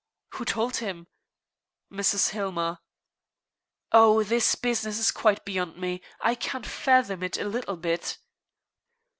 "Who 0.31 0.45
told 0.45 0.77
him?" 0.77 1.05
"Mrs. 1.93 2.29
Hillmer." 2.31 2.79
"Oh, 3.91 4.23
this 4.23 4.55
business 4.55 4.97
is 4.97 5.11
quite 5.11 5.45
beyond 5.45 5.77
me. 5.77 6.01
I 6.19 6.33
can't 6.33 6.65
fathom 6.65 7.21
it 7.21 7.37
a 7.37 7.45
little 7.45 7.77
bit." 7.77 8.17